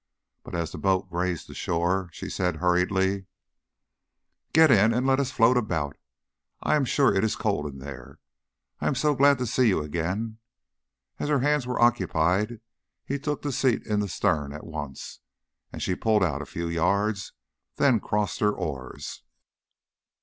But 0.41 0.55
as 0.55 0.71
the 0.71 0.79
boat 0.79 1.11
grazed 1.11 1.45
the 1.47 1.53
shore, 1.53 2.09
she 2.11 2.27
said 2.27 2.55
hurriedly, 2.55 3.27
"Get 4.51 4.71
in 4.71 4.95
and 4.95 5.05
let 5.05 5.19
us 5.19 5.29
float 5.29 5.57
about. 5.57 5.95
I 6.63 6.75
am 6.75 6.85
sure 6.85 7.13
it 7.13 7.23
is 7.23 7.35
cold 7.35 7.67
in 7.67 7.77
there. 7.77 8.17
I 8.79 8.87
am 8.87 8.95
so 8.95 9.13
glad 9.13 9.37
to 9.37 9.45
see 9.45 9.67
you 9.67 9.83
again." 9.83 10.39
As 11.19 11.29
her 11.29 11.41
hands 11.41 11.67
were 11.67 11.79
occupied, 11.79 12.61
he 13.05 13.19
took 13.19 13.43
the 13.43 13.51
seat 13.51 13.85
in 13.85 13.99
the 13.99 14.07
stern 14.09 14.53
at 14.53 14.65
once, 14.65 15.19
and 15.71 15.83
she 15.83 15.93
pulled 15.93 16.23
out 16.23 16.41
a 16.41 16.47
few 16.47 16.67
yards, 16.67 17.33
then 17.75 17.99
crossed 17.99 18.39
her 18.39 18.53
oars. 18.53 19.21